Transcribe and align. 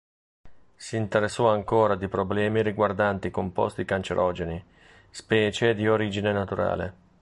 Si 0.75 0.97
interessò 0.97 1.51
ancora 1.51 1.93
di 1.95 2.07
problemi 2.07 2.63
riguardanti 2.63 3.29
composti 3.29 3.85
cancerogeni, 3.85 4.65
specie 5.11 5.75
di 5.75 5.87
origine 5.87 6.31
naturale. 6.31 6.93